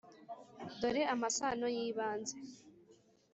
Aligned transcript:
dore 0.79 1.01
amasano 1.13 1.67
y’ibanze, 1.75 2.35